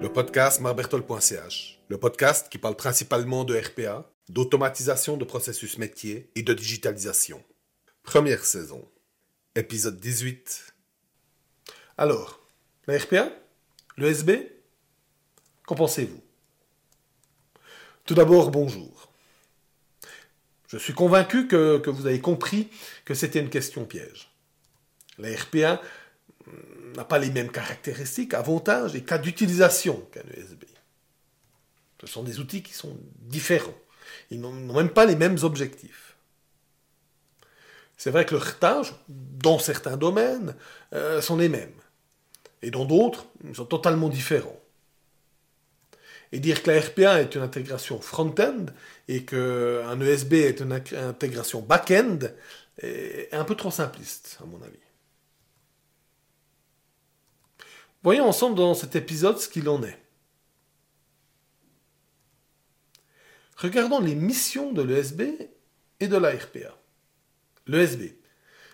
[0.00, 6.42] Le podcast marbertol.ch, le podcast qui parle principalement de RPA, d'automatisation de processus métier et
[6.42, 7.42] de digitalisation.
[8.02, 8.88] Première saison,
[9.54, 10.74] épisode 18.
[11.98, 12.40] Alors,
[12.86, 13.30] la RPA
[13.96, 14.52] Le SB
[15.66, 16.20] Qu'en pensez-vous?
[18.04, 19.12] Tout d'abord, bonjour.
[20.66, 22.68] Je suis convaincu que, que vous avez compris
[23.04, 24.29] que c'était une question piège.
[25.20, 25.80] La RPA
[26.96, 30.64] n'a pas les mêmes caractéristiques, avantages et cas d'utilisation qu'un USB.
[32.00, 33.74] Ce sont des outils qui sont différents.
[34.30, 36.16] Ils n'ont même pas les mêmes objectifs.
[37.96, 40.54] C'est vrai que leurs tâches, dans certains domaines,
[40.94, 41.74] euh, sont les mêmes.
[42.62, 44.58] Et dans d'autres, ils sont totalement différents.
[46.32, 48.66] Et dire que la RPA est une intégration front-end
[49.08, 52.18] et qu'un ESB est une intégration back-end
[52.78, 54.78] est un peu trop simpliste, à mon avis.
[58.02, 59.98] Voyons ensemble dans cet épisode ce qu'il en est.
[63.56, 65.22] Regardons les missions de l'ESB
[66.00, 66.78] et de la RPA.
[67.66, 68.14] L'ESB,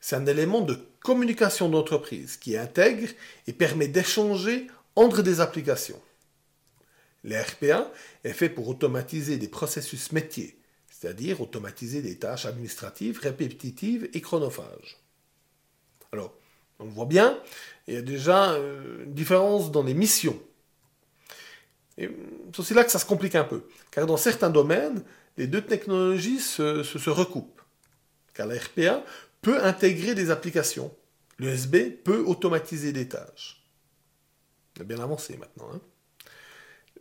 [0.00, 3.08] c'est un élément de communication d'entreprise qui intègre
[3.46, 6.00] et permet d'échanger entre des applications.
[7.26, 7.92] RPA
[8.24, 14.96] est fait pour automatiser des processus métiers, c'est-à-dire automatiser des tâches administratives répétitives et chronophages.
[16.12, 16.39] Alors,
[16.80, 17.38] on voit bien,
[17.86, 20.40] il y a déjà euh, une différence dans les missions.
[21.98, 22.08] Et
[22.52, 25.02] c'est aussi là que ça se complique un peu, car dans certains domaines,
[25.36, 27.60] les deux technologies se, recoupent.
[28.34, 29.04] Car la RPA
[29.42, 30.94] peut intégrer des applications,
[31.38, 33.62] l'USB peut automatiser des tâches.
[34.78, 35.70] On a bien avancé maintenant.
[35.74, 35.80] Hein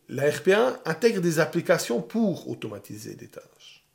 [0.09, 3.85] la RPA intègre des applications pour automatiser des tâches.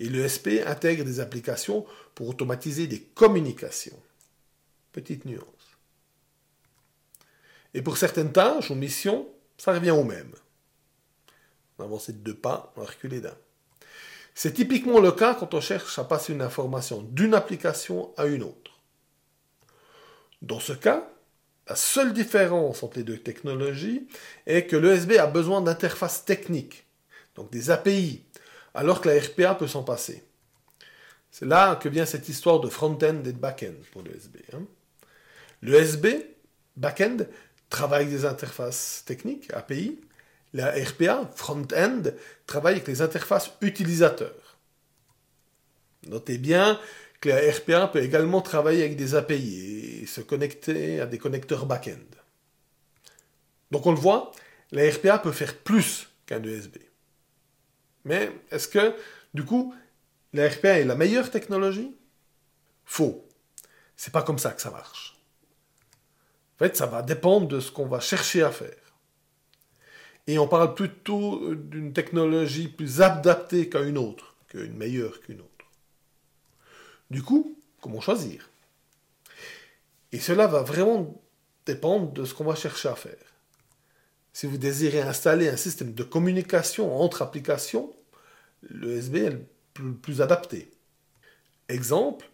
[0.00, 3.98] Et le SP intègre des applications pour automatiser des communications.
[4.92, 5.78] Petite nuance.
[7.74, 9.26] Et pour certaines tâches ou missions,
[9.56, 10.32] ça revient au même.
[11.78, 13.36] On avance de deux pas, on va reculer d'un.
[14.34, 18.42] C'est typiquement le cas quand on cherche à passer une information d'une application à une
[18.42, 18.72] autre.
[20.40, 21.08] Dans ce cas,
[21.68, 24.08] la seule différence entre les deux technologies
[24.46, 26.84] est que l'ESB a besoin d'interfaces techniques,
[27.36, 28.24] donc des API,
[28.74, 30.24] alors que la RPA peut s'en passer.
[31.30, 34.38] C'est là que vient cette histoire de front-end et de back-end pour l'ESB.
[34.52, 34.64] Hein.
[35.62, 36.06] L'ESB,
[36.76, 37.18] back-end,
[37.70, 40.00] travaille avec des interfaces techniques, API.
[40.54, 42.02] La RPA, front-end,
[42.46, 44.58] travaille avec les interfaces utilisateurs.
[46.06, 46.78] Notez bien
[47.20, 51.64] que la RPA peut également travailler avec des API et se connecter à des connecteurs
[51.64, 51.96] back-end.
[53.70, 54.32] Donc on le voit,
[54.72, 56.78] la RPA peut faire plus qu'un USB.
[58.04, 58.94] Mais est-ce que,
[59.32, 59.74] du coup,
[60.32, 61.96] la RPA est la meilleure technologie?
[62.84, 63.26] Faux.
[63.96, 65.11] C'est pas comme ça que ça marche.
[66.62, 68.76] Fait, ça va dépendre de ce qu'on va chercher à faire.
[70.28, 75.66] Et on parle plutôt d'une technologie plus adaptée qu'à une autre, qu'une meilleure qu'une autre.
[77.10, 78.48] Du coup, comment choisir?
[80.12, 81.20] Et cela va vraiment
[81.66, 83.34] dépendre de ce qu'on va chercher à faire.
[84.32, 87.92] Si vous désirez installer un système de communication entre applications,
[88.62, 89.30] le SB est
[89.80, 90.70] le plus, adapté.
[91.68, 92.30] Exemple,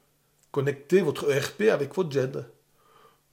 [0.53, 2.45] connectez votre ERP avec votre JED.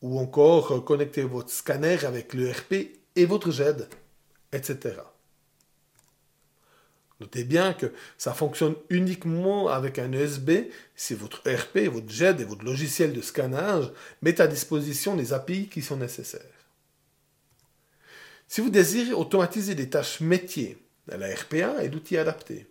[0.02, 3.88] Ou encore connectez votre scanner avec l'ERP et votre JED,
[4.52, 4.96] etc.
[7.22, 10.52] Notez bien que ça fonctionne uniquement avec un USB
[10.96, 13.90] si votre ERP, votre JED et votre logiciel de scannage
[14.22, 16.42] mettent à disposition les API qui sont nécessaires.
[18.48, 20.78] Si vous désirez automatiser des tâches métiers,
[21.08, 22.68] la RPA est l'outil adapté.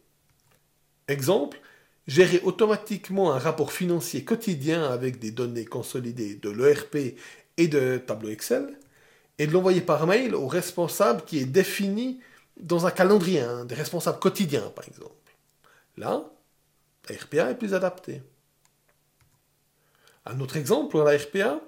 [1.09, 1.59] Exemple,
[2.07, 7.17] gérer automatiquement un rapport financier quotidien avec des données consolidées de l'ERP
[7.57, 8.79] et de tableau Excel
[9.39, 12.21] et de l'envoyer par mail au responsable qui est défini
[12.61, 15.15] dans un calendrier, hein, des responsables quotidiens, par exemple.
[15.97, 16.25] Là,
[17.09, 18.23] la RPA est plus adaptée.
[20.27, 21.61] Un autre exemple la RPA,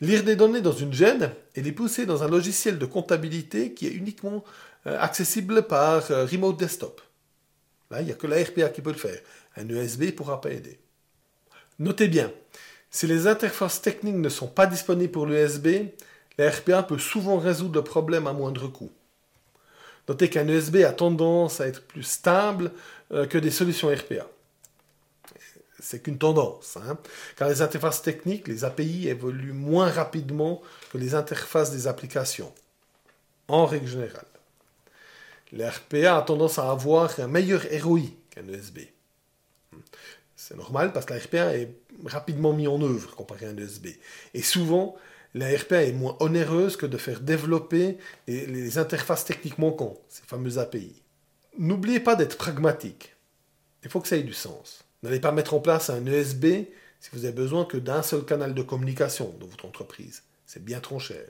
[0.00, 3.86] lire des données dans une GED et les pousser dans un logiciel de comptabilité qui
[3.86, 4.44] est uniquement
[4.86, 7.00] euh, accessible par euh, Remote Desktop.
[8.00, 9.18] Il n'y a que la RPA qui peut le faire.
[9.56, 10.78] Un USB ne pourra pas aider.
[11.78, 12.32] Notez bien,
[12.90, 15.66] si les interfaces techniques ne sont pas disponibles pour l'USB,
[16.38, 18.92] la RPA peut souvent résoudre le problème à moindre coût.
[20.08, 22.70] Notez qu'un USB a tendance à être plus stable
[23.12, 24.28] euh, que des solutions RPA.
[25.80, 26.96] C'est qu'une tendance, hein,
[27.36, 32.52] car les interfaces techniques, les API, évoluent moins rapidement que les interfaces des applications,
[33.48, 34.24] en règle générale.
[35.52, 38.00] L'RPA a tendance à avoir un meilleur ROI
[38.30, 38.78] qu'un USB.
[40.36, 41.70] C'est normal parce que la RPA est
[42.04, 43.88] rapidement mis en œuvre comparé à un ESB.
[44.34, 44.96] Et souvent,
[45.32, 50.24] la RPA est moins onéreuse que de faire développer les, les interfaces techniques manquantes, ces
[50.24, 51.02] fameuses API.
[51.58, 53.14] N'oubliez pas d'être pragmatique.
[53.84, 54.84] Il faut que ça ait du sens.
[55.02, 56.44] N'allez pas mettre en place un ESB
[57.00, 60.22] si vous avez besoin que d'un seul canal de communication dans votre entreprise.
[60.46, 61.26] C'est bien trop cher.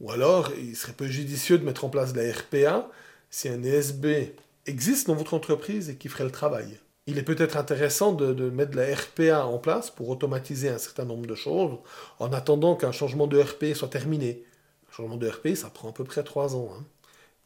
[0.00, 2.90] Ou alors, il serait peu judicieux de mettre en place de la RPA
[3.30, 4.34] si un ESB
[4.66, 6.78] existe dans votre entreprise et qui ferait le travail.
[7.06, 11.04] Il est peut-être intéressant de, mettre de la RPA en place pour automatiser un certain
[11.04, 11.78] nombre de choses
[12.18, 14.44] en attendant qu'un changement de RP soit terminé.
[14.90, 16.68] Un changement de RP, ça prend à peu près trois ans.
[16.76, 16.84] Hein.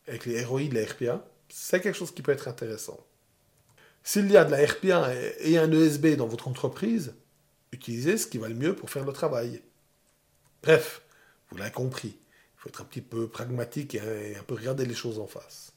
[0.08, 2.98] Avec les ROI de la RPA, c'est quelque chose qui peut être intéressant.
[4.02, 7.14] S'il y a de la RPA et un ESB dans votre entreprise,
[7.70, 9.60] utilisez ce qui va le mieux pour faire le travail.
[10.62, 11.02] Bref,
[11.50, 12.16] vous l'avez compris,
[12.60, 15.72] faut être un petit peu pragmatique et un peu regarder les choses en face.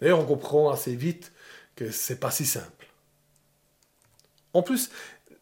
[0.00, 1.30] D'ailleurs, on comprend assez vite
[1.76, 2.86] que c'est pas si simple.
[4.54, 4.90] En plus,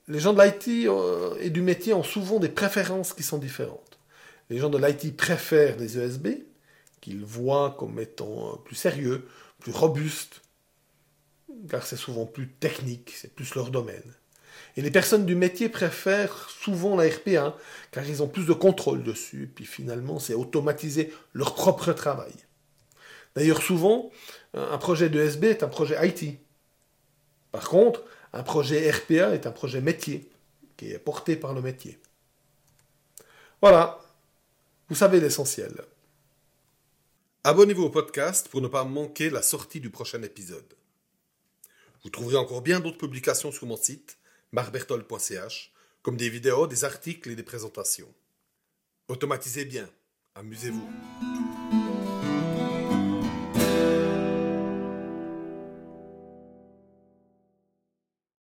[0.09, 4.01] les gens de l'IT euh, et du métier ont souvent des préférences qui sont différentes.
[4.51, 6.29] Les gens de l'IT préfèrent des ESB,
[7.01, 9.29] qu'ils voient comme étant plus sérieux,
[9.61, 10.43] plus robustes,
[11.69, 14.15] car c'est souvent plus technique, c'est plus leur domaine.
[14.77, 17.57] Et les personnes du métier préfèrent souvent la RPA,
[17.91, 22.33] car ils ont plus de contrôle dessus, puis finalement c'est automatiser leur propre travail.
[23.35, 24.11] D'ailleurs souvent,
[24.55, 26.39] un projet de SB est un projet IT.
[27.53, 28.03] Par contre,
[28.33, 30.31] un projet RPA est un projet métier,
[30.77, 31.99] qui est porté par le métier.
[33.61, 34.01] Voilà,
[34.89, 35.85] vous savez l'essentiel.
[37.45, 40.75] Abonnez-vous au podcast pour ne pas manquer la sortie du prochain épisode.
[42.03, 44.19] Vous trouverez encore bien d'autres publications sur mon site,
[44.53, 48.13] marbertol.ch, comme des vidéos, des articles et des présentations.
[49.09, 49.89] Automatisez bien,
[50.35, 51.30] amusez-vous.